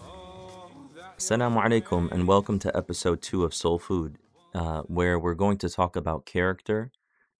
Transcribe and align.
Oh, 0.00 0.70
that 0.94 1.18
Assalamu 1.18 1.60
alaikum, 1.60 2.12
and 2.12 2.28
welcome 2.28 2.60
to 2.60 2.76
episode 2.76 3.20
two 3.20 3.42
of 3.42 3.52
Soul 3.52 3.80
Food, 3.80 4.18
uh, 4.54 4.82
where 4.82 5.18
we're 5.18 5.34
going 5.34 5.58
to 5.58 5.68
talk 5.68 5.96
about 5.96 6.24
character 6.24 6.92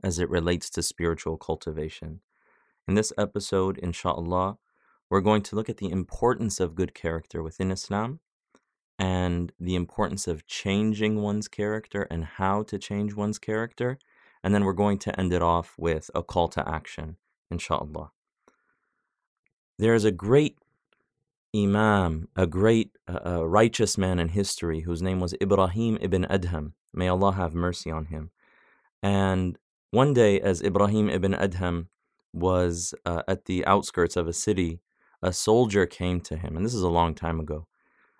as 0.02 0.18
it 0.18 0.28
relates 0.28 0.68
to 0.70 0.82
spiritual 0.82 1.36
cultivation. 1.36 2.18
In 2.88 2.94
this 2.96 3.12
episode, 3.16 3.78
inshallah, 3.78 4.58
we're 5.08 5.20
going 5.20 5.42
to 5.42 5.54
look 5.54 5.68
at 5.68 5.76
the 5.76 5.90
importance 5.90 6.58
of 6.58 6.74
good 6.74 6.94
character 6.94 7.44
within 7.44 7.70
Islam 7.70 8.18
and 8.98 9.52
the 9.60 9.76
importance 9.76 10.26
of 10.26 10.46
changing 10.46 11.22
one's 11.22 11.46
character 11.46 12.08
and 12.10 12.24
how 12.24 12.64
to 12.64 12.76
change 12.76 13.14
one's 13.14 13.38
character. 13.38 14.00
And 14.44 14.54
then 14.54 14.64
we're 14.64 14.74
going 14.74 14.98
to 14.98 15.18
end 15.18 15.32
it 15.32 15.42
off 15.42 15.74
with 15.78 16.10
a 16.14 16.22
call 16.22 16.48
to 16.48 16.68
action, 16.68 17.16
inshallah. 17.50 18.12
There 19.78 19.94
is 19.94 20.04
a 20.04 20.12
great 20.12 20.58
Imam, 21.56 22.28
a 22.36 22.46
great 22.46 22.90
uh, 23.08 23.20
uh, 23.24 23.46
righteous 23.46 23.96
man 23.96 24.18
in 24.18 24.28
history 24.28 24.80
whose 24.80 25.00
name 25.00 25.18
was 25.18 25.34
Ibrahim 25.40 25.96
ibn 26.00 26.26
Adham. 26.28 26.72
May 26.92 27.08
Allah 27.08 27.32
have 27.32 27.54
mercy 27.54 27.90
on 27.90 28.06
him. 28.06 28.30
And 29.02 29.58
one 29.90 30.12
day, 30.12 30.40
as 30.40 30.62
Ibrahim 30.62 31.08
ibn 31.08 31.32
Adham 31.32 31.86
was 32.32 32.94
uh, 33.06 33.22
at 33.26 33.46
the 33.46 33.64
outskirts 33.66 34.16
of 34.16 34.28
a 34.28 34.32
city, 34.32 34.80
a 35.22 35.32
soldier 35.32 35.86
came 35.86 36.20
to 36.20 36.36
him, 36.36 36.56
and 36.56 36.66
this 36.66 36.74
is 36.74 36.82
a 36.82 36.88
long 36.88 37.14
time 37.14 37.40
ago. 37.40 37.66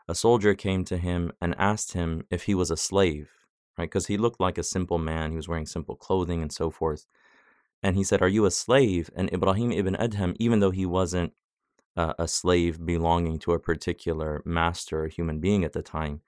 A 0.08 0.14
soldier 0.14 0.54
came 0.54 0.84
to 0.84 0.96
him 0.96 1.32
and 1.40 1.54
asked 1.58 1.92
him 1.92 2.24
if 2.30 2.44
he 2.44 2.54
was 2.54 2.70
a 2.70 2.76
slave, 2.76 3.30
right? 3.78 3.84
Because 3.84 4.06
he 4.06 4.16
looked 4.16 4.40
like 4.40 4.58
a 4.58 4.62
simple 4.62 4.98
man, 4.98 5.30
he 5.30 5.36
was 5.36 5.48
wearing 5.48 5.66
simple 5.66 5.96
clothing 5.96 6.42
and 6.42 6.52
so 6.52 6.70
forth. 6.70 7.06
And 7.82 7.96
he 7.96 8.04
said, 8.04 8.22
Are 8.22 8.28
you 8.28 8.46
a 8.46 8.50
slave? 8.50 9.10
And 9.14 9.32
Ibrahim 9.32 9.70
ibn 9.70 9.94
Adham, 9.94 10.34
even 10.38 10.60
though 10.60 10.70
he 10.70 10.86
wasn't 10.86 11.32
uh, 11.96 12.14
a 12.18 12.26
slave 12.26 12.84
belonging 12.84 13.38
to 13.40 13.52
a 13.52 13.58
particular 13.58 14.42
master 14.44 15.04
or 15.04 15.08
human 15.08 15.38
being 15.38 15.64
at 15.64 15.72
the 15.72 15.82
time, 15.82 16.22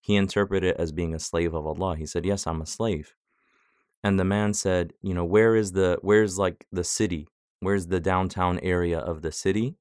he 0.00 0.16
interpreted 0.16 0.70
it 0.70 0.80
as 0.80 0.92
being 0.92 1.14
a 1.14 1.20
slave 1.20 1.54
of 1.54 1.66
Allah. 1.66 1.96
He 1.96 2.06
said, 2.06 2.24
Yes, 2.24 2.46
I'm 2.46 2.60
a 2.60 2.66
slave. 2.66 3.14
And 4.02 4.18
the 4.18 4.24
man 4.24 4.54
said, 4.54 4.92
You 5.02 5.14
know, 5.14 5.24
where 5.24 5.56
is 5.56 5.72
the, 5.72 5.98
where's 6.02 6.38
like 6.38 6.66
the 6.72 6.84
city? 6.84 7.28
Where's 7.60 7.86
the 7.86 8.00
downtown 8.00 8.58
area 8.60 8.98
of 8.98 9.22
the 9.22 9.32
city? 9.32 9.76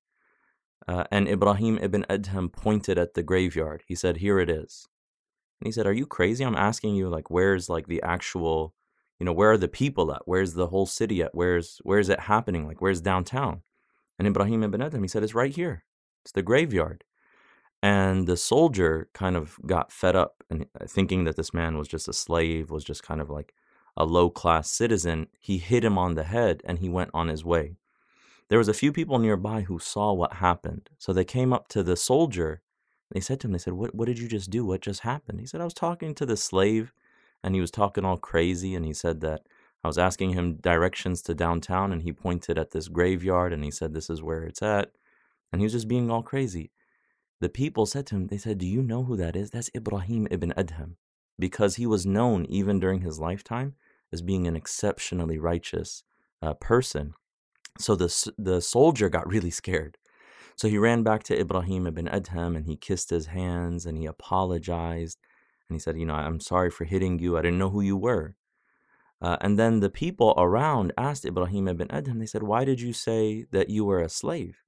Uh, 0.88 1.06
and 1.12 1.28
Ibrahim 1.28 1.80
ibn 1.82 2.06
Adham 2.10 2.52
pointed 2.52 2.98
at 2.98 3.16
the 3.16 3.24
graveyard. 3.24 3.84
He 3.88 3.96
said, 3.96 4.18
Here 4.18 4.40
it 4.40 4.50
is. 4.50 4.88
And 5.66 5.70
he 5.70 5.74
said, 5.74 5.88
Are 5.88 5.94
you 5.94 6.06
crazy? 6.06 6.46
I'm 6.46 6.56
asking 6.56 6.94
you, 6.94 7.10
like, 7.10 7.32
where's 7.32 7.70
like 7.70 7.88
the 7.88 8.04
actual, 8.04 8.76
you 9.20 9.26
know, 9.26 9.34
where 9.34 9.52
are 9.52 9.58
the 9.58 9.68
people 9.68 10.12
at? 10.12 10.22
Where's 10.26 10.54
the 10.54 10.68
whole 10.68 10.86
city 10.86 11.24
at? 11.24 11.34
Where's 11.34 11.80
where's 11.82 12.08
it 12.08 12.20
happening? 12.20 12.68
Like, 12.68 12.82
where's 12.82 13.02
downtown? 13.02 13.64
And 14.20 14.28
Ibrahim 14.28 14.62
ibn 14.62 14.82
Adham, 14.82 15.02
he 15.02 15.08
said, 15.08 15.24
It's 15.24 15.34
right 15.34 15.56
here. 15.56 15.84
It's 16.24 16.34
the 16.34 16.44
graveyard. 16.44 17.04
And 17.82 18.28
the 18.28 18.38
soldier 18.38 19.10
kind 19.16 19.36
of 19.36 19.58
got 19.66 19.92
fed 19.92 20.16
up 20.16 20.44
and 20.52 20.68
uh, 20.80 20.86
thinking 20.88 21.24
that 21.24 21.36
this 21.36 21.52
man 21.52 21.80
was 21.80 21.88
just 21.88 22.08
a 22.08 22.14
slave, 22.14 22.70
was 22.70 22.84
just 22.84 23.02
kind 23.02 23.20
of 23.20 23.32
like 23.32 23.56
a 23.98 24.06
low 24.06 24.30
class 24.30 24.70
citizen. 24.70 25.30
He 25.40 25.58
hit 25.58 25.84
him 25.84 25.98
on 25.98 26.14
the 26.14 26.26
head 26.26 26.62
and 26.66 26.78
he 26.78 26.90
went 26.90 27.10
on 27.12 27.28
his 27.28 27.44
way. 27.44 27.78
There 28.50 28.60
was 28.60 28.68
a 28.68 28.74
few 28.76 28.92
people 28.92 29.18
nearby 29.18 29.62
who 29.62 29.80
saw 29.80 30.14
what 30.14 30.34
happened. 30.34 30.92
So 31.00 31.12
they 31.12 31.26
came 31.26 31.52
up 31.52 31.70
to 31.70 31.82
the 31.82 31.98
soldier. 31.98 32.62
They 33.12 33.20
said 33.20 33.40
to 33.40 33.48
him, 33.48 33.54
they 33.54 33.60
said, 33.60 33.74
what, 33.74 33.94
what 33.94 34.08
did 34.08 34.20
you 34.20 34.28
just 34.28 34.50
do? 34.50 34.66
What 34.66 34.82
just 34.82 35.02
happened? 35.02 35.40
He 35.40 35.46
said, 35.46 35.62
I 35.62 35.66
was 35.66 35.74
talking 35.74 36.16
to 36.16 36.26
the 36.26 36.38
slave 36.38 36.94
and 37.44 37.54
he 37.54 37.62
was 37.62 37.72
talking 37.72 38.04
all 38.04 38.18
crazy. 38.18 38.74
And 38.74 38.86
he 38.86 38.94
said 38.94 39.22
that 39.22 39.44
I 39.84 39.88
was 39.88 39.98
asking 39.98 40.32
him 40.32 40.56
directions 40.56 41.22
to 41.24 41.36
downtown 41.36 41.92
and 41.92 42.02
he 42.02 42.12
pointed 42.12 42.58
at 42.58 42.72
this 42.72 42.88
graveyard 42.88 43.54
and 43.54 43.64
he 43.64 43.72
said, 43.72 43.94
This 43.94 44.10
is 44.10 44.24
where 44.24 44.44
it's 44.44 44.64
at. 44.64 44.92
And 45.52 45.62
he 45.62 45.66
was 45.66 45.74
just 45.74 45.88
being 45.88 46.10
all 46.10 46.24
crazy. 46.24 46.72
The 47.42 47.50
people 47.50 47.86
said 47.86 48.08
to 48.08 48.16
him, 48.16 48.28
They 48.28 48.38
said, 48.38 48.58
Do 48.58 48.66
you 48.66 48.82
know 48.82 49.04
who 49.04 49.16
that 49.18 49.36
is? 49.36 49.52
That's 49.52 49.70
Ibrahim 49.76 50.28
ibn 50.32 50.54
Adham. 50.58 50.96
Because 51.38 51.76
he 51.76 51.86
was 51.86 52.06
known, 52.06 52.46
even 52.46 52.80
during 52.80 53.02
his 53.02 53.20
lifetime, 53.20 53.76
as 54.12 54.22
being 54.22 54.48
an 54.48 54.56
exceptionally 54.56 55.38
righteous 55.38 56.04
uh, 56.42 56.54
person. 56.54 57.14
So 57.78 57.96
the, 57.96 58.32
the 58.38 58.62
soldier 58.62 59.10
got 59.10 59.28
really 59.28 59.52
scared. 59.52 59.98
So 60.56 60.70
he 60.70 60.78
ran 60.78 61.04
back 61.04 61.24
to 61.24 61.40
Ibrahim 61.40 61.86
ibn 61.86 62.08
Adham 62.08 62.56
and 62.56 62.66
he 62.66 62.78
kissed 62.78 63.10
his 63.10 63.28
hands 63.28 63.86
and 63.86 63.98
he 63.98 64.06
apologized. 64.06 65.18
And 65.68 65.76
he 65.76 65.80
said, 65.80 65.98
You 65.98 66.06
know, 66.06 66.14
I'm 66.14 66.40
sorry 66.40 66.70
for 66.70 66.86
hitting 66.86 67.20
you. 67.20 67.38
I 67.38 67.42
didn't 67.42 67.60
know 67.60 67.70
who 67.70 67.82
you 67.82 67.98
were. 67.98 68.36
Uh, 69.22 69.38
and 69.42 69.58
then 69.58 69.80
the 69.80 69.90
people 69.90 70.34
around 70.38 70.94
asked 70.98 71.26
Ibrahim 71.26 71.68
ibn 71.68 71.88
Adham, 71.90 72.20
they 72.20 72.26
said, 72.26 72.44
Why 72.44 72.64
did 72.64 72.80
you 72.80 72.94
say 72.94 73.46
that 73.52 73.70
you 73.70 73.84
were 73.86 74.02
a 74.02 74.10
slave? 74.10 74.64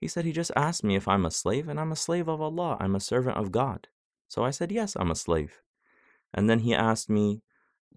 He 0.00 0.08
said, 0.08 0.24
He 0.24 0.32
just 0.32 0.52
asked 0.56 0.82
me 0.82 0.96
if 0.96 1.06
I'm 1.06 1.26
a 1.26 1.30
slave, 1.30 1.68
and 1.68 1.78
I'm 1.78 1.92
a 1.92 1.96
slave 1.96 2.28
of 2.28 2.40
Allah. 2.40 2.76
I'm 2.80 2.96
a 2.96 3.00
servant 3.00 3.36
of 3.36 3.52
God. 3.52 3.88
So 4.28 4.44
I 4.44 4.50
said, 4.50 4.72
Yes, 4.72 4.96
I'm 4.98 5.10
a 5.10 5.16
slave. 5.16 5.60
And 6.32 6.48
then 6.48 6.60
he 6.60 6.74
asked 6.74 7.10
me, 7.10 7.42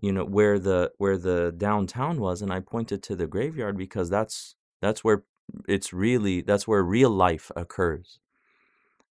you 0.02 0.12
know, 0.12 0.26
where 0.26 0.60
the 0.60 0.92
where 0.98 1.18
the 1.18 1.54
downtown 1.56 2.20
was, 2.20 2.42
and 2.42 2.52
I 2.52 2.60
pointed 2.60 3.02
to 3.04 3.16
the 3.16 3.28
graveyard 3.28 3.78
because 3.78 4.10
that's 4.10 4.56
that's 4.82 5.04
where 5.04 5.24
it's 5.68 5.94
really 5.94 6.42
that's 6.42 6.68
where 6.68 6.84
real 6.84 7.10
life 7.10 7.52
occurs. 7.56 8.20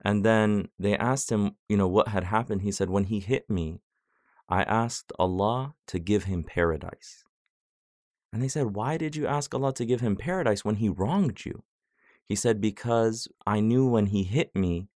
And 0.04 0.24
then 0.24 0.68
they 0.78 0.96
asked 0.96 1.30
him, 1.30 1.56
you 1.68 1.76
know, 1.76 1.88
what 1.88 2.08
had 2.08 2.24
happened. 2.24 2.62
He 2.62 2.72
said, 2.72 2.90
When 2.90 3.04
he 3.04 3.20
hit 3.20 3.48
me, 3.48 3.80
I 4.48 4.62
asked 4.64 5.12
Allah 5.18 5.74
to 5.86 5.98
give 5.98 6.24
him 6.24 6.42
paradise. 6.42 7.24
And 8.32 8.42
they 8.42 8.48
said, 8.48 8.74
Why 8.74 8.96
did 8.96 9.14
you 9.14 9.26
ask 9.26 9.54
Allah 9.54 9.72
to 9.74 9.84
give 9.84 10.00
him 10.00 10.16
paradise 10.16 10.64
when 10.64 10.76
he 10.76 10.88
wronged 10.88 11.44
you? 11.44 11.62
He 12.26 12.34
said, 12.34 12.60
Because 12.60 13.28
I 13.46 13.60
knew 13.60 13.86
when 13.86 14.06
he 14.06 14.24
hit 14.24 14.54
me 14.56 14.88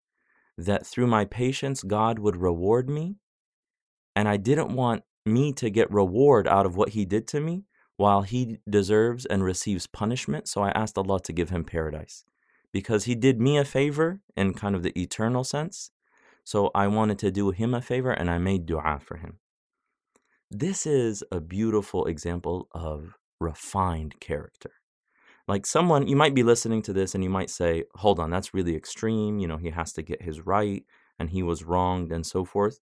that 0.59 0.87
through 0.87 1.07
my 1.07 1.25
patience, 1.25 1.83
God 1.83 2.19
would 2.19 2.37
reward 2.37 2.89
me. 2.89 3.17
And 4.17 4.29
I 4.29 4.39
didn't 4.39 4.75
want 4.75 5.05
me 5.25 5.53
to 5.53 5.71
get 5.71 5.91
reward 5.91 6.49
out 6.49 6.67
of 6.67 6.77
what 6.77 6.91
he 6.91 7.05
did 7.05 7.29
to 7.29 7.41
me 7.41 7.65
while 7.97 8.23
he 8.23 8.59
deserves 8.69 9.25
and 9.27 9.43
receives 9.43 9.87
punishment. 9.87 10.49
So 10.49 10.63
I 10.63 10.71
asked 10.71 10.99
Allah 10.99 11.21
to 11.21 11.33
give 11.33 11.51
him 11.51 11.65
paradise 11.65 12.25
because 12.73 13.05
he 13.05 13.15
did 13.15 13.41
me 13.41 13.57
a 13.57 13.65
favor 13.65 14.21
in 14.37 14.55
kind 14.55 14.75
of 14.75 14.83
the 14.83 14.99
eternal 15.01 15.45
sense. 15.45 15.91
So 16.45 16.71
I 16.75 16.87
wanted 16.87 17.19
to 17.21 17.31
do 17.31 17.51
him 17.51 17.75
a 17.75 17.81
favor 17.81 18.13
and 18.13 18.31
I 18.31 18.39
made 18.39 18.67
dua 18.67 19.01
for 19.03 19.17
him. 19.17 19.39
This 20.51 20.87
is 20.87 21.25
a 21.33 21.41
beautiful 21.41 22.05
example 22.05 22.69
of 22.73 23.17
refined 23.41 24.21
character. 24.21 24.73
Like 25.49 25.67
someone, 25.67 26.07
you 26.07 26.17
might 26.17 26.35
be 26.35 26.43
listening 26.43 26.83
to 26.83 26.93
this 26.93 27.15
and 27.15 27.25
you 27.25 27.31
might 27.31 27.51
say, 27.51 27.85
hold 27.95 28.21
on, 28.21 28.31
that's 28.31 28.55
really 28.55 28.77
extreme. 28.77 29.39
You 29.39 29.49
know, 29.49 29.57
he 29.57 29.71
has 29.71 29.93
to 29.95 30.03
get 30.03 30.23
his 30.23 30.45
right 30.45 30.85
and 31.19 31.31
he 31.31 31.43
was 31.43 31.65
wronged 31.65 32.13
and 32.13 32.27
so 32.27 32.45
forth. 32.45 32.79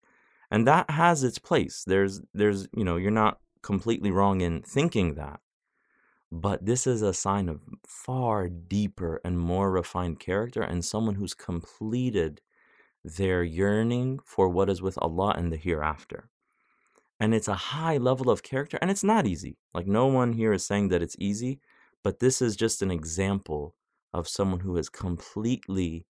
And 0.50 0.68
that 0.68 0.90
has 0.90 1.24
its 1.24 1.40
place. 1.40 1.84
There's, 1.86 2.22
there's, 2.34 2.68
you 2.76 2.84
know, 2.84 2.98
you're 2.98 3.12
not 3.12 3.40
completely 3.64 4.12
wrong 4.12 4.42
in 4.42 4.62
thinking 4.62 5.16
that. 5.16 5.40
But 6.32 6.66
this 6.66 6.88
is 6.88 7.02
a 7.02 7.14
sign 7.14 7.50
of 7.50 7.62
far 7.88 8.50
deeper 8.50 9.22
and 9.24 9.40
more 9.40 9.72
refined 9.72 10.20
character 10.20 10.62
and 10.62 10.84
someone 10.84 11.16
who's 11.16 11.34
completed 11.34 12.42
their 13.04 13.44
yearning 13.44 14.20
for 14.26 14.50
what 14.50 14.70
is 14.70 14.82
with 14.82 14.98
Allah 15.02 15.34
and 15.38 15.52
the 15.52 15.58
hereafter. 15.58 16.30
And 17.20 17.34
it's 17.34 17.48
a 17.48 17.54
high 17.54 17.98
level 17.98 18.30
of 18.30 18.44
character, 18.44 18.80
and 18.82 18.90
it's 18.90 19.04
not 19.04 19.28
easy. 19.28 19.58
Like, 19.74 19.88
no 19.88 20.08
one 20.08 20.34
here 20.34 20.54
is 20.54 20.66
saying 20.66 20.90
that 20.90 21.02
it's 21.02 21.16
easy, 21.20 21.60
but 22.04 22.20
this 22.20 22.42
is 22.42 22.56
just 22.56 22.82
an 22.82 22.92
example 22.92 23.76
of 24.14 24.28
someone 24.28 24.62
who 24.62 24.76
has 24.76 24.90
completely 24.90 26.06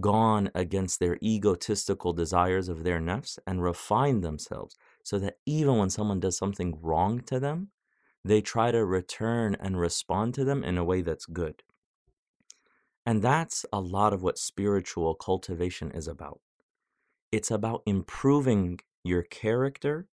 gone 0.00 0.50
against 0.54 1.00
their 1.00 1.18
egotistical 1.22 2.12
desires 2.12 2.68
of 2.68 2.84
their 2.84 3.00
nafs 3.00 3.38
and 3.46 3.62
refined 3.62 4.22
themselves 4.22 4.76
so 5.04 5.20
that 5.20 5.36
even 5.46 5.76
when 5.76 5.90
someone 5.90 6.18
does 6.18 6.36
something 6.36 6.76
wrong 6.82 7.20
to 7.20 7.38
them, 7.38 7.68
they 8.24 8.40
try 8.40 8.72
to 8.72 8.84
return 8.84 9.54
and 9.60 9.78
respond 9.78 10.34
to 10.34 10.44
them 10.44 10.64
in 10.64 10.78
a 10.78 10.84
way 10.84 11.02
that's 11.02 11.26
good. 11.26 11.62
And 13.06 13.22
that's 13.22 13.66
a 13.70 13.80
lot 13.80 14.14
of 14.14 14.22
what 14.22 14.38
spiritual 14.38 15.14
cultivation 15.14 15.92
is 15.92 16.08
about. 16.08 16.40
It's 17.30 17.50
about 17.50 17.82
improving 17.84 18.80
your 19.04 19.22
character 19.22 20.08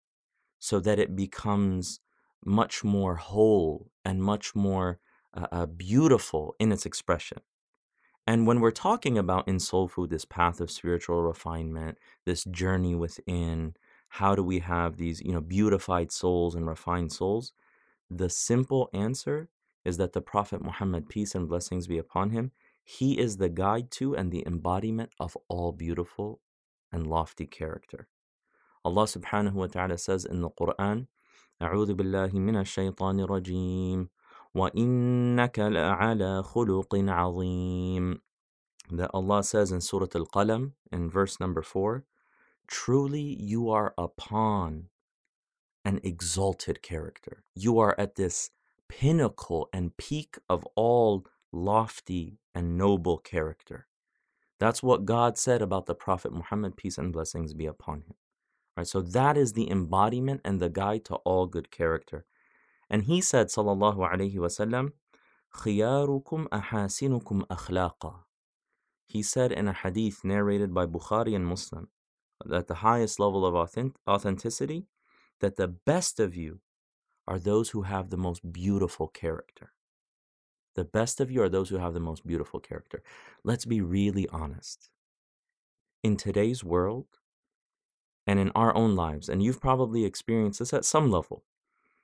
so 0.57 0.79
that 0.79 0.99
it 0.99 1.15
becomes 1.15 1.99
much 2.45 2.83
more 2.83 3.15
whole 3.15 3.91
and 4.05 4.23
much 4.23 4.55
more 4.55 4.99
uh, 5.33 5.47
uh, 5.51 5.65
beautiful 5.65 6.55
in 6.59 6.71
its 6.71 6.85
expression. 6.85 7.39
And 8.25 8.47
when 8.47 8.61
we're 8.61 8.71
talking 8.71 9.17
about 9.17 9.47
in 9.47 9.59
soul 9.59 9.87
food, 9.87 10.09
this 10.09 10.25
path 10.25 10.59
of 10.61 10.71
spiritual 10.71 11.23
refinement, 11.23 11.97
this 12.25 12.43
journey 12.45 12.95
within, 12.95 13.75
how 14.08 14.34
do 14.34 14.42
we 14.42 14.58
have 14.60 14.96
these, 14.96 15.20
you 15.20 15.32
know, 15.32 15.40
beautified 15.40 16.12
souls 16.12 16.54
and 16.54 16.66
refined 16.66 17.12
souls? 17.12 17.52
The 18.10 18.28
simple 18.28 18.90
answer 18.92 19.48
is 19.84 19.96
that 19.96 20.12
the 20.12 20.20
Prophet 20.20 20.62
Muhammad, 20.62 21.08
peace 21.08 21.34
and 21.34 21.48
blessings 21.48 21.86
be 21.86 21.98
upon 21.98 22.30
him, 22.30 22.52
he 22.84 23.18
is 23.18 23.36
the 23.36 23.48
guide 23.48 23.90
to 23.92 24.14
and 24.14 24.30
the 24.30 24.44
embodiment 24.46 25.12
of 25.18 25.36
all 25.48 25.72
beautiful 25.72 26.40
and 26.92 27.06
lofty 27.06 27.46
character. 27.46 28.08
Allah 28.84 29.04
subhanahu 29.04 29.54
wa 29.54 29.66
ta'ala 29.66 29.98
says 29.98 30.24
in 30.24 30.40
the 30.40 30.50
Quran, 30.50 31.06
أعوذ 31.62 31.94
بالله 31.94 32.32
من 32.32 32.56
الشيطان 32.56 33.20
الرجيم 33.20 34.08
وَإِنَّكَ 34.54 35.56
لَعَلَى 35.58 36.44
خُلُقٍ 36.44 36.92
عَظِيمٍ 36.94 38.18
That 38.90 39.10
Allah 39.14 39.42
says 39.42 39.72
in 39.72 39.80
Surah 39.80 40.08
Al-Qalam 40.14 40.72
in 40.90 41.08
verse 41.08 41.40
number 41.40 41.62
4, 41.62 42.04
Truly 42.66 43.36
you 43.40 43.70
are 43.70 43.94
upon 43.98 44.88
an 45.84 46.00
exalted 46.02 46.82
character. 46.82 47.44
You 47.54 47.78
are 47.78 47.94
at 47.98 48.14
this 48.14 48.50
pinnacle 48.88 49.68
and 49.72 49.96
peak 49.96 50.38
of 50.48 50.66
all 50.74 51.24
lofty 51.52 52.38
and 52.54 52.76
noble 52.78 53.18
character. 53.18 53.86
That's 54.58 54.82
what 54.82 55.04
God 55.04 55.36
said 55.38 55.60
about 55.60 55.86
the 55.86 55.94
Prophet 55.94 56.32
Muhammad, 56.32 56.76
peace 56.76 56.98
and 56.98 57.12
blessings 57.12 57.52
be 57.52 57.66
upon 57.66 58.02
him. 58.02 58.14
Right, 58.76 58.86
so 58.86 59.02
that 59.02 59.36
is 59.36 59.52
the 59.52 59.70
embodiment 59.70 60.40
and 60.44 60.60
the 60.60 60.70
guide 60.70 61.04
to 61.06 61.16
all 61.16 61.46
good 61.46 61.70
character. 61.70 62.24
And 62.88 63.02
he 63.04 63.20
said, 63.20 63.48
sallallahu 63.48 63.98
alayhi 63.98 64.36
wasallam, 64.36 64.92
خِيَارُكُمْ 65.56 66.48
أَحَاسِنُكُمْ 66.48 67.46
أَخْلَاقًا 67.48 68.14
He 69.06 69.22
said 69.22 69.52
in 69.52 69.68
a 69.68 69.72
hadith 69.72 70.24
narrated 70.24 70.72
by 70.72 70.86
Bukhari 70.86 71.34
and 71.34 71.46
Muslim, 71.46 71.88
that 72.45 72.67
the 72.67 72.75
highest 72.75 73.19
level 73.19 73.45
of 73.45 73.55
authenticity, 74.07 74.87
that 75.39 75.55
the 75.55 75.67
best 75.67 76.19
of 76.19 76.35
you 76.35 76.59
are 77.27 77.39
those 77.39 77.71
who 77.71 77.81
have 77.83 78.09
the 78.09 78.17
most 78.17 78.51
beautiful 78.51 79.07
character. 79.07 79.73
The 80.75 80.85
best 80.85 81.19
of 81.19 81.31
you 81.31 81.41
are 81.41 81.49
those 81.49 81.69
who 81.69 81.77
have 81.77 81.93
the 81.93 81.99
most 81.99 82.25
beautiful 82.25 82.59
character. 82.59 83.01
Let's 83.43 83.65
be 83.65 83.81
really 83.81 84.27
honest. 84.29 84.89
In 86.03 86.15
today's 86.15 86.63
world 86.63 87.07
and 88.27 88.39
in 88.39 88.51
our 88.51 88.75
own 88.75 88.95
lives, 88.95 89.27
and 89.27 89.41
you've 89.41 89.59
probably 89.59 90.05
experienced 90.05 90.59
this 90.59 90.73
at 90.73 90.85
some 90.85 91.09
level, 91.09 91.43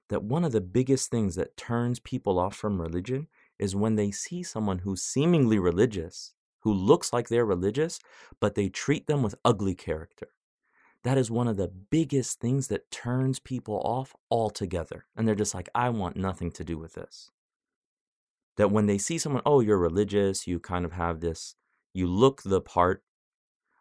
that 0.10 0.24
one 0.24 0.44
of 0.44 0.52
the 0.52 0.62
biggest 0.62 1.10
things 1.10 1.36
that 1.36 1.56
turns 1.56 2.00
people 2.00 2.40
off 2.40 2.56
from 2.56 2.82
religion 2.82 3.28
is 3.60 3.76
when 3.76 3.96
they 3.96 4.12
see 4.12 4.44
someone 4.44 4.80
who's 4.80 5.02
seemingly 5.02 5.60
religious, 5.60 6.34
who 6.64 6.74
looks 6.74 7.14
like 7.14 7.28
they're 7.28 7.46
religious, 7.46 8.00
but 8.40 8.56
they 8.56 8.70
treat 8.70 9.08
them 9.08 9.22
with 9.22 9.36
ugly 9.44 9.76
character. 9.76 10.30
That 11.04 11.18
is 11.18 11.30
one 11.30 11.48
of 11.48 11.58
the 11.58 11.68
biggest 11.68 12.40
things 12.40 12.70
that 12.70 12.90
turns 12.90 13.40
people 13.40 13.82
off 13.84 14.16
altogether. 14.32 15.06
And 15.16 15.28
they're 15.28 15.36
just 15.36 15.54
like, 15.54 15.70
I 15.76 15.90
want 15.90 16.16
nothing 16.16 16.52
to 16.52 16.64
do 16.64 16.78
with 16.78 16.94
this. 16.94 17.30
That 18.56 18.72
when 18.72 18.86
they 18.86 18.98
see 18.98 19.18
someone, 19.18 19.42
oh, 19.46 19.60
you're 19.60 19.78
religious, 19.78 20.48
you 20.48 20.60
kind 20.60 20.86
of 20.86 20.94
have 20.94 21.20
this, 21.20 21.56
you 21.94 22.08
look 22.08 22.44
the 22.44 22.62
part, 22.62 23.04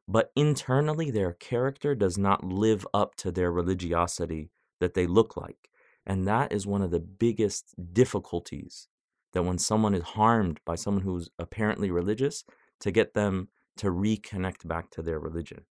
but 0.09 0.33
internally 0.35 1.11
their 1.11 1.33
character 1.33 1.95
does 1.95 2.19
not 2.19 2.43
live 2.43 2.87
up 2.93 3.15
to 3.17 3.31
their 3.31 3.53
religiosity 3.53 4.51
that 4.81 4.95
they 4.95 5.07
look 5.07 5.37
like. 5.37 5.69
And 6.05 6.27
that 6.27 6.53
is 6.53 6.67
one 6.67 6.83
of 6.83 6.91
the 6.91 6.99
biggest 6.99 7.75
difficulties 7.93 8.89
that 9.33 9.45
when 9.45 9.59
someone 9.59 9.95
is 9.95 10.03
harmed 10.03 10.61
by 10.65 10.75
someone 10.75 11.05
who's 11.05 11.31
apparently 11.39 11.91
religious, 11.91 12.45
to 12.83 12.91
get 12.91 13.15
them 13.15 13.49
to 13.79 13.87
reconnect 13.87 14.69
back 14.69 14.91
to 14.91 15.03
their 15.03 15.19
religion. 15.19 15.63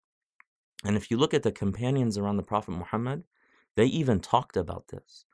And 0.84 0.98
if 0.98 1.12
you 1.12 1.18
look 1.18 1.34
at 1.34 1.44
the 1.44 1.52
companions 1.52 2.18
around 2.18 2.38
the 2.38 2.44
Prophet 2.44 2.72
Muhammad, 2.72 3.24
they 3.76 3.86
even 3.86 4.20
talked 4.20 4.58
about 4.58 4.88
this. 4.88 5.26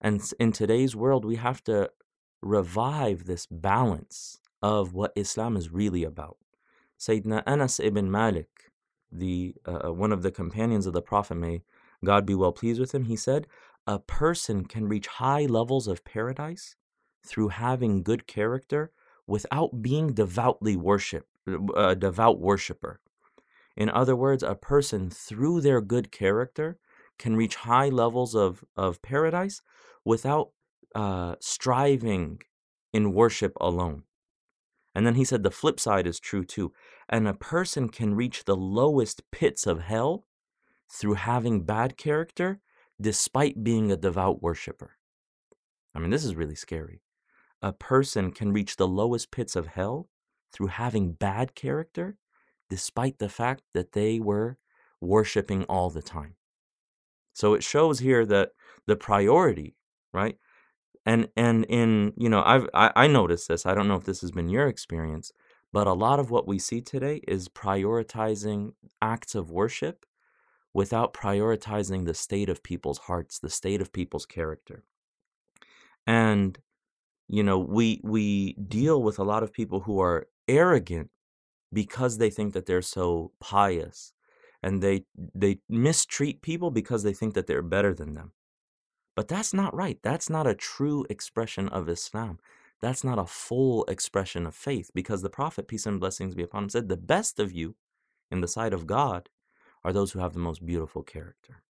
And 0.00 0.20
in 0.38 0.52
today's 0.52 0.94
world, 0.94 1.24
we 1.24 1.36
have 1.36 1.64
to 1.64 1.90
revive 2.42 3.24
this 3.24 3.46
balance 3.46 4.38
of 4.60 4.92
what 4.92 5.12
Islam 5.16 5.56
is 5.56 5.72
really 5.72 6.04
about. 6.04 6.36
Sayyidina 6.98 7.42
Anas 7.46 7.80
ibn 7.80 8.10
Malik, 8.10 8.70
the 9.10 9.54
uh, 9.66 9.88
uh, 9.88 9.92
one 9.92 10.12
of 10.12 10.22
the 10.22 10.30
companions 10.30 10.86
of 10.86 10.92
the 10.92 11.02
Prophet, 11.02 11.36
may 11.36 11.62
God 12.04 12.26
be 12.26 12.34
well 12.34 12.52
pleased 12.52 12.80
with 12.80 12.94
him, 12.94 13.04
he 13.04 13.16
said, 13.16 13.46
a 13.86 13.98
person 13.98 14.64
can 14.64 14.88
reach 14.88 15.06
high 15.06 15.46
levels 15.46 15.88
of 15.88 16.04
paradise 16.04 16.76
through 17.24 17.48
having 17.48 18.02
good 18.02 18.26
character 18.26 18.92
without 19.26 19.82
being 19.82 20.12
devoutly 20.12 20.76
worship 20.76 21.26
a 21.46 21.74
uh, 21.74 21.94
devout 21.94 22.38
worshiper. 22.38 23.00
In 23.76 23.88
other 23.88 24.14
words, 24.14 24.42
a 24.42 24.54
person 24.54 25.10
through 25.10 25.60
their 25.60 25.80
good 25.80 26.12
character 26.12 26.78
can 27.18 27.36
reach 27.36 27.56
high 27.56 27.88
levels 27.88 28.34
of, 28.34 28.64
of 28.76 29.02
paradise 29.02 29.62
without 30.04 30.50
uh, 30.94 31.36
striving 31.40 32.40
in 32.92 33.12
worship 33.12 33.54
alone. 33.60 34.02
And 34.94 35.06
then 35.06 35.14
he 35.14 35.24
said 35.24 35.42
the 35.42 35.50
flip 35.50 35.80
side 35.80 36.06
is 36.06 36.20
true 36.20 36.44
too. 36.44 36.72
And 37.08 37.26
a 37.26 37.34
person 37.34 37.88
can 37.88 38.14
reach 38.14 38.44
the 38.44 38.56
lowest 38.56 39.30
pits 39.30 39.66
of 39.66 39.80
hell 39.80 40.26
through 40.90 41.14
having 41.14 41.62
bad 41.62 41.96
character 41.96 42.60
despite 43.00 43.64
being 43.64 43.90
a 43.90 43.96
devout 43.96 44.42
worshiper. 44.42 44.92
I 45.94 45.98
mean, 45.98 46.10
this 46.10 46.24
is 46.24 46.36
really 46.36 46.54
scary. 46.54 47.00
A 47.62 47.72
person 47.72 48.32
can 48.32 48.52
reach 48.52 48.76
the 48.76 48.88
lowest 48.88 49.30
pits 49.30 49.56
of 49.56 49.68
hell 49.68 50.08
through 50.52 50.68
having 50.68 51.12
bad 51.12 51.54
character, 51.54 52.16
despite 52.68 53.18
the 53.18 53.28
fact 53.28 53.62
that 53.72 53.92
they 53.92 54.18
were 54.18 54.58
worshiping 55.00 55.64
all 55.64 55.90
the 55.90 56.02
time. 56.02 56.34
So 57.32 57.54
it 57.54 57.62
shows 57.62 58.00
here 58.00 58.26
that 58.26 58.50
the 58.86 58.96
priority, 58.96 59.76
right? 60.12 60.36
And 61.06 61.28
and 61.36 61.64
in 61.68 62.12
you 62.16 62.28
know 62.28 62.42
I've 62.44 62.68
I, 62.74 62.92
I 62.94 63.06
noticed 63.06 63.48
this. 63.48 63.66
I 63.66 63.74
don't 63.74 63.88
know 63.88 63.96
if 63.96 64.04
this 64.04 64.20
has 64.20 64.30
been 64.30 64.48
your 64.48 64.68
experience, 64.68 65.32
but 65.72 65.86
a 65.86 65.92
lot 65.92 66.20
of 66.20 66.30
what 66.30 66.46
we 66.46 66.58
see 66.58 66.80
today 66.80 67.20
is 67.26 67.48
prioritizing 67.48 68.72
acts 69.00 69.34
of 69.34 69.50
worship 69.50 70.04
without 70.74 71.12
prioritizing 71.12 72.04
the 72.04 72.14
state 72.14 72.48
of 72.48 72.62
people's 72.62 72.98
hearts, 72.98 73.38
the 73.38 73.50
state 73.50 73.80
of 73.80 73.92
people's 73.92 74.26
character. 74.26 74.84
And 76.06 76.58
you 77.32 77.42
know, 77.42 77.58
we 77.58 77.98
we 78.04 78.52
deal 78.52 79.02
with 79.02 79.18
a 79.18 79.24
lot 79.24 79.42
of 79.42 79.54
people 79.54 79.80
who 79.80 79.98
are 80.00 80.28
arrogant 80.46 81.08
because 81.72 82.18
they 82.18 82.28
think 82.28 82.52
that 82.52 82.66
they're 82.66 82.82
so 82.82 83.32
pious 83.40 84.12
and 84.62 84.82
they 84.82 85.06
they 85.34 85.58
mistreat 85.66 86.42
people 86.42 86.70
because 86.70 87.02
they 87.02 87.14
think 87.14 87.32
that 87.32 87.46
they're 87.46 87.62
better 87.62 87.94
than 87.94 88.12
them. 88.12 88.32
But 89.16 89.28
that's 89.28 89.54
not 89.54 89.74
right. 89.74 89.98
That's 90.02 90.28
not 90.28 90.46
a 90.46 90.54
true 90.54 91.06
expression 91.08 91.70
of 91.70 91.88
Islam. 91.88 92.38
That's 92.82 93.02
not 93.02 93.18
a 93.18 93.24
full 93.24 93.84
expression 93.86 94.46
of 94.46 94.54
faith 94.54 94.90
because 94.94 95.22
the 95.22 95.30
Prophet, 95.30 95.68
peace 95.68 95.86
and 95.86 95.98
blessings 95.98 96.34
be 96.34 96.42
upon 96.42 96.64
him, 96.64 96.68
said, 96.68 96.88
The 96.88 96.96
best 96.98 97.40
of 97.40 97.50
you 97.50 97.76
in 98.30 98.42
the 98.42 98.48
sight 98.48 98.74
of 98.74 98.86
God 98.86 99.30
are 99.84 99.92
those 99.92 100.12
who 100.12 100.18
have 100.18 100.34
the 100.34 100.38
most 100.38 100.66
beautiful 100.66 101.02
character. 101.02 101.62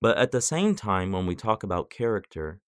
But 0.00 0.16
at 0.16 0.30
the 0.30 0.40
same 0.40 0.76
time, 0.76 1.10
when 1.10 1.26
we 1.26 1.34
talk 1.34 1.64
about 1.64 1.90
character 1.90 2.60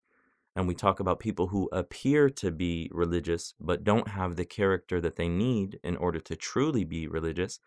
and 0.54 0.68
we 0.68 0.74
talk 0.74 1.00
about 1.00 1.20
people 1.20 1.48
who 1.48 1.68
appear 1.72 2.28
to 2.28 2.50
be 2.50 2.90
religious 2.92 3.54
but 3.60 3.84
don't 3.84 4.08
have 4.08 4.36
the 4.36 4.44
character 4.44 5.00
that 5.00 5.16
they 5.16 5.28
need 5.28 5.80
in 5.82 5.96
order 5.96 6.20
to 6.20 6.36
truly 6.36 6.84
be 6.84 7.06
religious, 7.06 7.58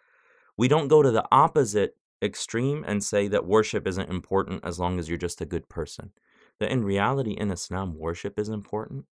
we 0.58 0.68
don't 0.68 0.88
go 0.88 1.02
to 1.02 1.12
the 1.12 1.26
opposite 1.32 1.98
extreme 2.22 2.84
and 2.88 3.04
say 3.04 3.28
that 3.28 3.46
worship 3.46 3.88
isn't 3.88 4.10
important 4.10 4.64
as 4.64 4.80
long 4.80 5.00
as 5.00 5.10
you're 5.10 5.18
just 5.18 5.42
a 5.42 5.46
good 5.46 5.68
person. 5.68 6.12
That 6.60 6.72
in 6.72 6.84
reality, 6.84 7.32
in 7.32 7.52
Islam, 7.52 7.98
worship 7.98 8.40
is 8.40 8.50
important. 8.50 9.06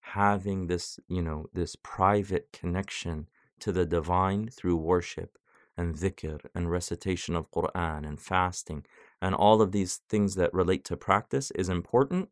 Having 0.00 0.68
this, 0.68 0.98
you 1.08 1.20
know, 1.20 1.46
this 1.52 1.76
private 1.76 2.48
connection 2.52 3.28
to 3.60 3.72
the 3.72 3.84
divine 3.84 4.48
through 4.48 4.76
worship 4.76 5.36
and 5.76 5.94
dhikr 5.94 6.40
and 6.54 6.70
recitation 6.70 7.36
of 7.36 7.50
Quran 7.50 8.06
and 8.06 8.18
fasting 8.20 8.84
and 9.20 9.34
all 9.34 9.60
of 9.60 9.72
these 9.72 10.00
things 10.08 10.34
that 10.36 10.54
relate 10.54 10.84
to 10.86 10.96
practice 10.96 11.50
is 11.52 11.68
important, 11.68 12.30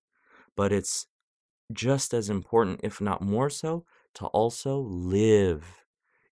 but 0.58 0.72
it's 0.72 1.06
just 1.72 2.12
as 2.12 2.28
important, 2.28 2.80
if 2.82 3.00
not 3.00 3.22
more 3.22 3.48
so, 3.48 3.84
to 4.12 4.26
also 4.26 4.80
live 4.80 5.84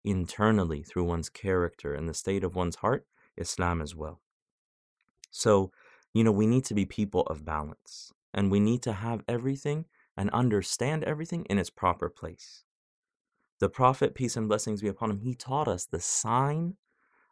internally 0.04 0.82
through 0.82 1.04
one's 1.04 1.28
character 1.28 1.94
and 1.94 2.08
the 2.08 2.14
state 2.14 2.42
of 2.42 2.56
one's 2.56 2.74
heart, 2.74 3.06
Islam 3.36 3.80
as 3.80 3.94
well. 3.94 4.20
So, 5.30 5.70
you 6.12 6.24
know, 6.24 6.32
we 6.32 6.48
need 6.48 6.64
to 6.64 6.74
be 6.74 6.84
people 6.84 7.22
of 7.28 7.44
balance 7.44 8.12
and 8.34 8.50
we 8.50 8.58
need 8.58 8.82
to 8.82 8.94
have 8.94 9.22
everything 9.28 9.84
and 10.16 10.28
understand 10.30 11.04
everything 11.04 11.44
in 11.44 11.56
its 11.56 11.70
proper 11.70 12.08
place. 12.08 12.64
The 13.60 13.68
Prophet, 13.68 14.16
peace 14.16 14.36
and 14.36 14.48
blessings 14.48 14.82
be 14.82 14.88
upon 14.88 15.12
him, 15.12 15.20
he 15.20 15.36
taught 15.36 15.68
us 15.68 15.84
the 15.84 16.00
sign 16.00 16.74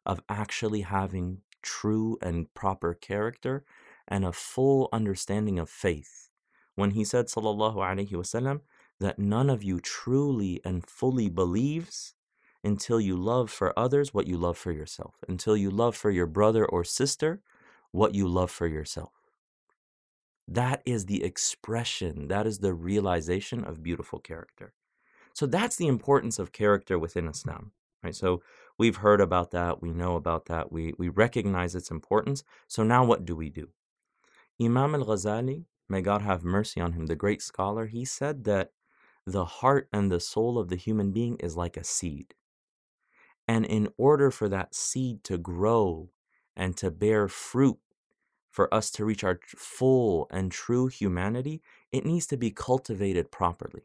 of 0.07 0.23
actually 0.29 0.83
having 0.83 1.39
true 1.61 2.19
and 2.23 2.55
proper 2.55 2.95
character 2.95 3.65
and 4.07 4.25
a 4.25 4.33
full 4.33 4.89
understanding 4.93 5.59
of 5.59 5.69
faith 5.69 6.24
when 6.75 6.93
he 6.93 7.05
said 7.05 7.27
sallallahu 7.27 7.77
alaihi 7.77 8.11
wasallam 8.13 8.61
that 9.01 9.19
none 9.19 9.51
of 9.51 9.63
you 9.63 9.81
truly 9.81 10.61
and 10.65 10.87
fully 10.87 11.29
believes 11.29 12.15
until 12.63 13.01
you 13.01 13.17
love 13.17 13.51
for 13.51 13.79
others 13.79 14.15
what 14.15 14.27
you 14.27 14.37
love 14.37 14.57
for 14.57 14.73
yourself 14.73 15.17
until 15.29 15.57
you 15.57 15.71
love 15.71 15.97
for 15.97 16.11
your 16.11 16.27
brother 16.27 16.65
or 16.65 16.85
sister 16.85 17.41
what 17.91 18.15
you 18.15 18.27
love 18.27 18.51
for 18.51 18.67
yourself. 18.67 19.13
That 20.49 20.83
is 20.85 21.07
the 21.07 21.23
expression 21.25 22.29
that 22.29 22.47
is 22.47 22.59
the 22.59 22.75
realization 22.75 23.65
of 23.65 23.83
beautiful 23.83 24.19
character. 24.19 24.73
So 25.33 25.47
that's 25.47 25.77
the 25.77 25.87
importance 25.89 26.39
of 26.39 26.53
character 26.53 26.99
within 26.99 27.29
islam 27.29 27.73
right? 28.05 28.15
So 28.15 28.43
we've 28.79 28.97
heard 28.97 29.21
about 29.21 29.51
that 29.53 29.83
we 29.83 29.91
know 29.91 30.17
about 30.17 30.47
that 30.47 30.71
we 30.71 30.95
we 30.99 31.09
recognize 31.09 31.75
its 31.75 31.91
importance. 31.91 32.45
So 32.69 32.83
now 32.85 33.05
what 33.05 33.25
do 33.25 33.35
we 33.35 33.51
do? 33.51 33.69
Imam 34.61 34.95
al-ghazali 34.95 35.65
may 35.89 36.01
god 36.01 36.23
have 36.23 36.45
mercy 36.45 36.81
on 36.81 36.93
him 36.93 37.07
the 37.07 37.17
great 37.17 37.43
scholar 37.43 37.87
he 37.87 38.05
said 38.05 38.45
that 38.45 38.71
the 39.27 39.45
heart 39.45 39.89
and 39.93 40.11
the 40.11 40.21
soul 40.21 40.59
of 40.59 40.69
the 40.69 40.77
human 40.77 41.13
being 41.13 41.37
is 41.37 41.57
like 41.57 41.77
a 41.77 41.85
seed 41.85 42.35
and 43.47 43.65
in 43.65 43.89
order 43.97 44.31
for 44.31 44.49
that 44.49 44.75
seed 44.75 45.23
to 45.25 45.39
grow 45.39 46.11
and 46.57 46.77
to 46.77 46.91
bear 46.91 47.29
fruit 47.29 47.79
for 48.51 48.73
us 48.73 48.91
to 48.91 49.05
reach 49.05 49.25
our 49.25 49.41
full 49.57 50.27
and 50.31 50.53
true 50.53 50.87
humanity 50.87 51.63
it 51.93 52.05
needs 52.05 52.27
to 52.27 52.37
be 52.37 52.51
cultivated 52.51 53.31
properly 53.31 53.83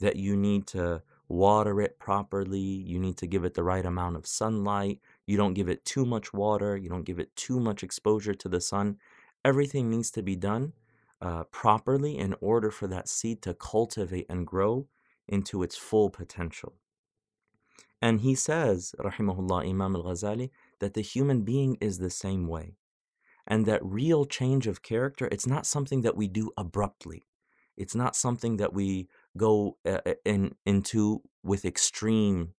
that 0.00 0.16
you 0.16 0.36
need 0.36 0.66
to 0.68 1.02
water 1.28 1.80
it 1.80 1.98
properly. 1.98 2.58
You 2.58 2.98
need 2.98 3.16
to 3.18 3.26
give 3.26 3.44
it 3.44 3.54
the 3.54 3.62
right 3.62 3.84
amount 3.84 4.16
of 4.16 4.26
sunlight. 4.26 5.00
You 5.26 5.36
don't 5.36 5.54
give 5.54 5.68
it 5.68 5.84
too 5.84 6.04
much 6.04 6.32
water. 6.32 6.76
You 6.76 6.88
don't 6.88 7.04
give 7.04 7.18
it 7.18 7.34
too 7.36 7.60
much 7.60 7.82
exposure 7.82 8.34
to 8.34 8.48
the 8.48 8.60
sun. 8.60 8.96
Everything 9.44 9.90
needs 9.90 10.10
to 10.12 10.22
be 10.22 10.36
done 10.36 10.72
uh, 11.20 11.44
properly 11.44 12.16
in 12.16 12.34
order 12.40 12.70
for 12.70 12.86
that 12.86 13.08
seed 13.08 13.42
to 13.42 13.54
cultivate 13.54 14.26
and 14.28 14.46
grow 14.46 14.86
into 15.26 15.62
its 15.62 15.76
full 15.76 16.10
potential. 16.10 16.74
And 18.00 18.20
he 18.20 18.34
says, 18.34 18.94
Rahimahullah 18.98 19.68
Imam 19.68 19.96
al 19.96 20.04
Ghazali, 20.04 20.50
that 20.78 20.94
the 20.94 21.02
human 21.02 21.42
being 21.42 21.76
is 21.80 21.98
the 21.98 22.10
same 22.10 22.46
way. 22.46 22.76
And 23.46 23.66
that 23.66 23.84
real 23.84 24.24
change 24.24 24.66
of 24.66 24.82
character, 24.82 25.28
it's 25.32 25.46
not 25.46 25.66
something 25.66 26.02
that 26.02 26.16
we 26.16 26.28
do 26.28 26.52
abruptly. 26.56 27.24
It's 27.76 27.94
not 27.94 28.14
something 28.14 28.56
that 28.58 28.72
we 28.72 29.08
go 29.36 29.78
uh, 29.86 30.00
uh, 30.04 30.14
in, 30.24 30.54
into 30.66 31.22
with 31.42 31.64
extreme 31.64 32.54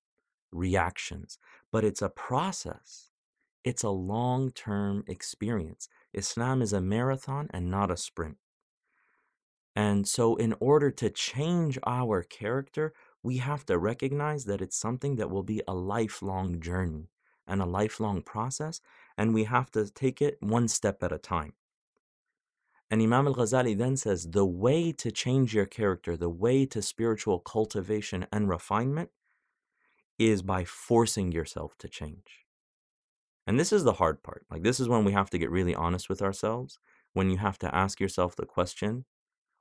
reactions, 0.51 1.39
but 1.71 1.85
it's 1.85 2.03
a 2.03 2.09
process. 2.09 3.11
It's 3.65 3.83
a 3.83 3.91
long 3.91 4.51
term 4.51 5.05
experience. 5.07 5.89
Islam 6.15 6.63
is 6.63 6.73
a 6.73 6.81
marathon 6.81 7.49
and 7.53 7.71
not 7.71 7.91
a 7.91 7.97
sprint. 7.97 8.39
And 9.79 10.09
so, 10.09 10.35
in 10.35 10.57
order 10.59 10.91
to 10.91 11.09
change 11.09 11.79
our 11.87 12.25
character, 12.25 12.93
we 13.23 13.37
have 13.37 13.65
to 13.67 13.79
recognize 13.79 14.45
that 14.47 14.61
it's 14.61 14.77
something 14.77 15.15
that 15.15 15.31
will 15.31 15.45
be 15.45 15.63
a 15.69 15.73
lifelong 15.73 16.61
journey 16.61 17.11
and 17.47 17.63
a 17.63 17.65
lifelong 17.65 18.23
process, 18.23 18.81
and 19.17 19.33
we 19.33 19.45
have 19.45 19.71
to 19.71 19.89
take 19.89 20.21
it 20.21 20.37
one 20.41 20.67
step 20.67 21.05
at 21.05 21.13
a 21.13 21.17
time. 21.19 21.53
And 22.91 23.01
Imam 23.01 23.29
al 23.29 23.37
Ghazali 23.37 23.79
then 23.79 23.97
says 23.97 24.29
the 24.29 24.45
way 24.45 24.91
to 24.95 25.13
change 25.13 25.55
your 25.55 25.67
character, 25.67 26.17
the 26.17 26.29
way 26.29 26.67
to 26.67 26.83
spiritual 26.83 27.39
cultivation 27.39 28.27
and 28.33 28.49
refinement 28.49 29.11
is 30.19 30.43
by 30.43 30.65
forcing 30.65 31.31
yourself 31.31 31.79
to 31.79 31.89
change. 31.89 32.47
And 33.47 33.61
this 33.61 33.73
is 33.73 33.85
the 33.85 33.93
hard 33.93 34.25
part. 34.25 34.45
Like, 34.51 34.65
this 34.65 34.81
is 34.81 34.89
when 34.89 35.05
we 35.05 35.13
have 35.13 35.31
to 35.31 35.39
get 35.39 35.53
really 35.53 35.77
honest 35.77 36.09
with 36.09 36.21
ourselves, 36.21 36.81
when 37.13 37.31
you 37.31 37.37
have 37.37 37.61
to 37.61 37.73
ask 37.73 38.01
yourself 38.01 38.35
the 38.35 38.45
question 38.45 39.05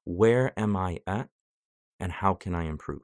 where 0.08 0.58
am 0.58 0.78
I 0.78 1.00
at 1.06 1.28
and 2.00 2.14
how 2.14 2.34
can 2.34 2.56
I 2.56 2.64
improve? 2.64 3.02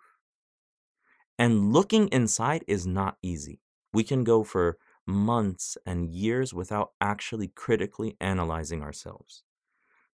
And 1.37 1.73
looking 1.73 2.07
inside 2.07 2.63
is 2.65 2.87
not 2.87 3.17
easy. 3.21 3.59
We 3.91 4.05
can 4.05 4.23
go 4.23 4.45
for 4.45 4.77
months 5.05 5.77
and 5.85 6.09
years 6.09 6.53
without 6.53 6.91
actually 7.01 7.49
critically 7.49 8.15
analyzing 8.21 8.81
ourselves. 8.81 9.43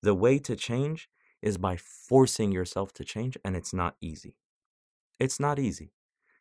The 0.01 0.15
way 0.15 0.39
to 0.39 0.55
change 0.55 1.09
is 1.41 1.57
by 1.57 1.75
forcing 1.75 2.53
yourself 2.53 2.93
to 2.93 3.03
change, 3.03 3.37
and 3.43 3.55
it's 3.57 3.73
not 3.73 3.97
easy. 3.99 4.37
It's 5.19 5.41
not 5.41 5.59
easy. 5.59 5.91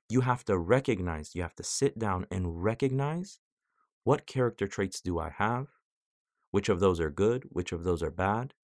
You 0.08 0.20
have 0.20 0.44
to 0.44 0.56
recognize, 0.56 1.34
you 1.34 1.42
have 1.42 1.56
to 1.56 1.64
sit 1.64 1.98
down 1.98 2.26
and 2.30 2.62
recognize 2.62 3.40
what 4.04 4.26
character 4.26 4.68
traits 4.68 5.00
do 5.00 5.18
I 5.18 5.30
have? 5.30 5.66
Which 6.52 6.68
of 6.68 6.78
those 6.78 7.00
are 7.00 7.10
good? 7.10 7.48
Which 7.50 7.72
of 7.72 7.82
those 7.82 8.02
are 8.02 8.10
bad? 8.12 8.54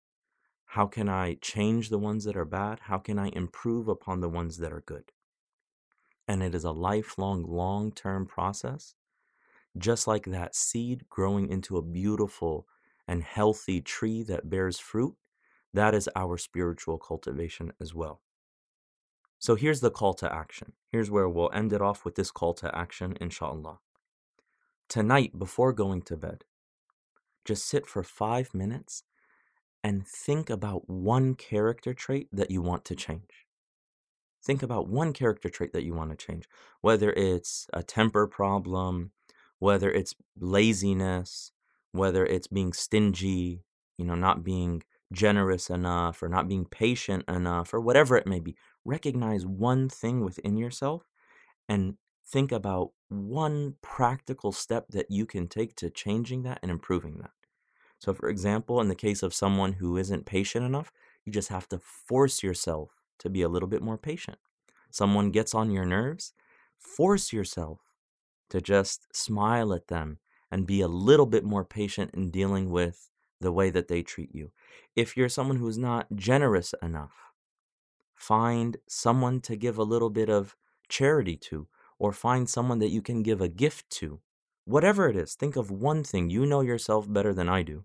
How 0.73 0.87
can 0.87 1.07
I 1.07 1.35
change 1.35 1.91
the 1.91 1.99
ones 1.99 2.25
that 2.25 2.35
are 2.35 2.47
bad? 2.47 2.81
How 2.85 2.97
can 2.97 3.19
I 3.19 3.29
improve 3.35 3.89
upon 3.89 4.21
the 4.21 4.29
ones 4.31 4.57
that 4.57 4.73
are 4.73 4.81
good? 4.87 5.13
And 6.27 6.43
it 6.43 6.55
is 6.55 6.65
a 6.65 6.71
lifelong, 6.71 7.43
long 7.43 7.93
term 7.93 8.25
process. 8.25 8.95
Just 9.77 10.07
like 10.07 10.25
that 10.25 10.57
seed 10.57 11.05
growing 11.11 11.51
into 11.51 11.77
a 11.77 11.83
beautiful 11.83 12.67
and 13.07 13.23
healthy 13.23 13.83
tree 13.83 14.23
that 14.23 14.49
bears 14.49 14.79
fruit, 14.79 15.15
that 15.75 15.95
is 15.95 16.09
our 16.17 16.39
spiritual 16.39 16.97
cultivation 16.97 17.75
as 17.79 17.95
well. 17.95 18.23
So 19.39 19.57
here's 19.57 19.81
the 19.81 19.91
call 19.91 20.15
to 20.15 20.35
action. 20.35 20.73
Here's 20.89 21.11
where 21.11 21.29
we'll 21.29 21.53
end 21.53 21.75
it 21.75 21.83
off 21.83 22.07
with 22.07 22.15
this 22.15 22.31
call 22.31 22.55
to 22.55 22.75
action, 22.75 23.19
inshallah. 23.21 23.81
Tonight, 24.89 25.39
before 25.39 25.75
going 25.75 26.01
to 26.01 26.17
bed, 26.17 26.45
just 27.45 27.69
sit 27.69 27.87
for 27.87 28.03
five 28.03 28.55
minutes 28.55 29.03
and 29.85 30.07
think 30.07 30.51
about 30.51 30.89
one 30.89 31.35
character 31.35 31.95
trait 31.95 32.29
that 32.33 32.51
you 32.51 32.63
want 32.63 32.85
to 32.87 32.97
change. 32.97 33.47
Think 34.45 34.63
about 34.63 34.89
one 34.89 35.13
character 35.13 35.49
trait 35.49 35.73
that 35.73 35.85
you 35.85 35.95
want 35.95 36.11
to 36.11 36.17
change, 36.27 36.49
whether 36.81 37.13
it's 37.13 37.69
a 37.73 37.83
temper 37.83 38.27
problem, 38.27 39.13
whether 39.59 39.91
it's 39.91 40.15
laziness, 40.39 41.53
whether 41.93 42.27
it's 42.27 42.49
being 42.49 42.73
stingy, 42.73 43.65
you 43.97 44.05
know, 44.05 44.17
not 44.17 44.43
being 44.43 44.83
generous 45.13 45.71
enough 45.71 46.23
or 46.23 46.29
not 46.29 46.49
being 46.49 46.65
patient 46.65 47.25
enough 47.29 47.73
or 47.73 47.81
whatever 47.81 48.17
it 48.17 48.27
may 48.27 48.41
be. 48.41 48.57
Recognize 48.85 49.47
one 49.47 49.89
thing 49.89 50.25
within 50.25 50.57
yourself 50.57 51.09
and 51.69 51.97
think 52.27 52.53
about 52.53 52.93
one 53.09 53.77
practical 53.83 54.53
step 54.53 54.89
that 54.89 55.11
you 55.11 55.27
can 55.27 55.49
take 55.49 55.77
to 55.77 55.91
changing 55.91 56.43
that 56.45 56.59
and 56.63 56.71
improving 56.71 57.19
that. 57.19 57.31
So, 58.03 58.13
for 58.13 58.29
example, 58.29 58.81
in 58.81 58.89
the 58.89 58.97
case 58.97 59.23
of 59.23 59.33
someone 59.33 59.75
who 59.75 59.97
isn't 59.97 60.27
patient 60.27 60.65
enough, 60.65 60.91
you 61.25 61.31
just 61.33 61.51
have 61.51 61.69
to 61.69 61.79
force 61.79 62.43
yourself 62.43 62.91
to 63.21 63.31
be 63.31 63.43
a 63.43 63.49
little 63.49 63.69
bit 63.69 63.81
more 63.81 63.97
patient. 63.97 64.39
Someone 64.91 65.31
gets 65.31 65.55
on 65.55 65.71
your 65.71 65.85
nerves, 65.85 66.33
force 66.77 67.33
yourself 67.33 67.79
to 68.51 68.61
just 68.61 69.15
smile 69.15 69.73
at 69.73 69.87
them 69.87 70.19
and 70.51 70.67
be 70.67 70.81
a 70.81 70.89
little 70.89 71.27
bit 71.27 71.45
more 71.45 71.65
patient 71.65 72.11
in 72.13 72.33
dealing 72.33 72.71
with 72.71 73.09
the 73.41 73.53
way 73.53 73.71
that 73.71 73.87
they 73.87 74.03
treat 74.03 74.35
you. 74.35 74.51
If 74.97 75.17
you're 75.17 75.29
someone 75.29 75.59
who's 75.59 75.79
not 75.79 76.09
generous 76.17 76.75
enough, 76.83 77.15
find 78.17 78.79
someone 78.89 79.41
to 79.43 79.55
give 79.55 79.79
a 79.79 79.85
little 79.85 80.11
bit 80.11 80.29
of 80.29 80.57
charity 80.89 81.37
to, 81.37 81.69
or 82.01 82.13
find 82.13 82.51
someone 82.51 82.81
that 82.81 82.91
you 82.91 83.01
can 83.01 83.23
give 83.23 83.41
a 83.41 83.49
gift 83.49 83.89
to. 83.91 84.19
Whatever 84.65 85.09
it 85.09 85.15
is, 85.15 85.37
think 85.37 85.55
of 85.55 85.71
one 85.71 86.03
thing. 86.03 86.31
You 86.31 86.47
know 86.47 86.63
yourself 86.63 87.07
better 87.09 87.33
than 87.33 87.49
I 87.49 87.63
do, 87.63 87.85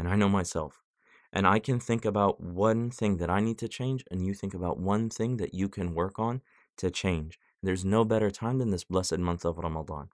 and 0.00 0.08
I 0.08 0.16
know 0.16 0.30
myself. 0.30 0.82
And 1.30 1.46
I 1.46 1.58
can 1.58 1.78
think 1.78 2.04
about 2.06 2.40
one 2.40 2.90
thing 2.90 3.18
that 3.18 3.28
I 3.28 3.40
need 3.40 3.58
to 3.58 3.68
change, 3.68 4.02
and 4.10 4.24
you 4.24 4.32
think 4.34 4.54
about 4.54 4.80
one 4.80 5.10
thing 5.10 5.36
that 5.36 5.52
you 5.54 5.68
can 5.68 5.94
work 5.94 6.18
on 6.18 6.40
to 6.78 6.90
change. 6.90 7.38
There's 7.62 7.84
no 7.84 8.04
better 8.04 8.30
time 8.30 8.58
than 8.58 8.70
this 8.70 8.84
blessed 8.84 9.18
month 9.18 9.44
of 9.44 9.58
Ramadan. 9.58 10.08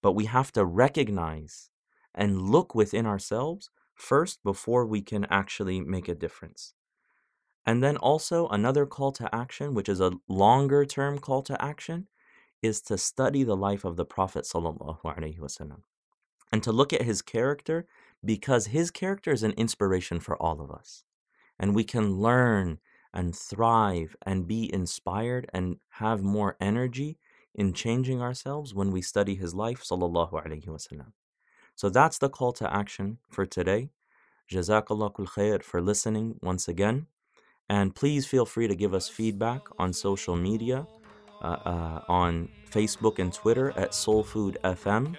But 0.00 0.12
we 0.12 0.26
have 0.26 0.52
to 0.52 0.64
recognize 0.64 1.70
and 2.14 2.40
look 2.40 2.74
within 2.74 3.04
ourselves 3.04 3.68
first 3.94 4.42
before 4.44 4.86
we 4.86 5.02
can 5.02 5.24
actually 5.24 5.80
make 5.80 6.08
a 6.08 6.14
difference. 6.14 6.74
And 7.66 7.82
then 7.82 7.96
also 7.96 8.46
another 8.48 8.86
call 8.86 9.10
to 9.12 9.34
action, 9.34 9.74
which 9.74 9.88
is 9.88 10.00
a 10.00 10.12
longer 10.28 10.84
term 10.84 11.18
call 11.18 11.42
to 11.42 11.62
action, 11.62 12.06
is 12.62 12.80
to 12.82 12.96
study 12.96 13.42
the 13.42 13.56
life 13.56 13.84
of 13.84 13.96
the 13.96 14.04
Prophet 14.04 14.46
and 16.52 16.62
to 16.62 16.72
look 16.72 16.92
at 16.92 17.02
his 17.02 17.22
character 17.22 17.86
because 18.24 18.66
his 18.66 18.90
character 18.90 19.32
is 19.32 19.42
an 19.42 19.52
inspiration 19.52 20.20
for 20.20 20.40
all 20.40 20.60
of 20.60 20.70
us. 20.70 21.04
And 21.58 21.74
we 21.74 21.84
can 21.84 22.18
learn 22.18 22.78
and 23.14 23.36
thrive 23.36 24.16
and 24.24 24.46
be 24.46 24.72
inspired 24.72 25.48
and 25.52 25.76
have 25.90 26.22
more 26.22 26.56
energy 26.60 27.18
in 27.54 27.72
changing 27.72 28.22
ourselves 28.22 28.74
when 28.74 28.90
we 28.90 29.02
study 29.02 29.34
his 29.34 29.54
life. 29.54 29.84
So 31.74 31.88
that's 31.88 32.18
the 32.18 32.28
call 32.28 32.52
to 32.54 32.74
action 32.74 33.18
for 33.30 33.44
today. 33.44 33.90
Jazakallah 34.50 35.12
khair 35.12 35.62
for 35.62 35.80
listening 35.80 36.38
once 36.42 36.68
again. 36.68 37.06
And 37.68 37.94
please 37.94 38.26
feel 38.26 38.44
free 38.44 38.68
to 38.68 38.74
give 38.74 38.92
us 38.92 39.08
feedback 39.08 39.62
on 39.78 39.92
social 39.92 40.36
media, 40.36 40.86
uh, 41.42 41.56
uh, 41.64 42.00
on 42.08 42.48
Facebook 42.70 43.18
and 43.18 43.32
Twitter 43.32 43.72
at 43.76 43.94
Soul 43.94 44.24
Food 44.24 44.58
FM. 44.64 45.16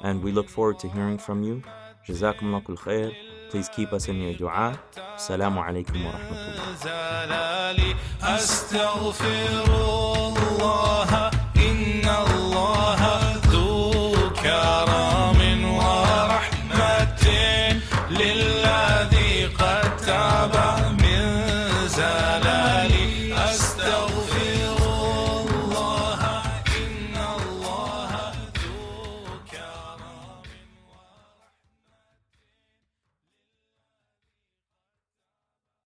And 0.00 0.22
we 0.22 0.32
look 0.32 0.48
forward 0.48 0.78
to 0.80 0.88
hearing 0.88 1.18
from 1.18 1.42
you. 1.42 1.62
جزاكم 2.08 2.46
الله 2.46 2.60
كل 2.60 2.76
خير. 2.76 3.12
Please 3.50 3.68
keep 3.68 3.92
us 3.92 4.08
in 4.08 4.16
your 4.22 4.38
دعاء 4.40 4.74
السلام 5.16 5.58
عليكم 5.58 6.06
ورحمة 6.06 6.30
الله. 6.30 6.62